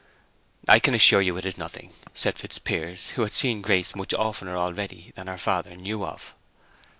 "I 0.67 0.79
can 0.79 0.95
assure 0.95 1.21
you 1.21 1.37
it 1.37 1.45
is 1.45 1.59
nothing," 1.59 1.93
said 2.15 2.39
Fitzpiers, 2.39 3.09
who 3.11 3.21
had 3.21 3.33
seen 3.33 3.61
Grace 3.61 3.93
much 3.93 4.15
oftener 4.15 4.57
already 4.57 5.11
than 5.13 5.27
her 5.27 5.37
father 5.37 5.75
knew 5.77 6.03
of. 6.03 6.33